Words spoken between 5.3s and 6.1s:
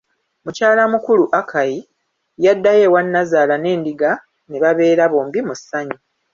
mu ssanyu.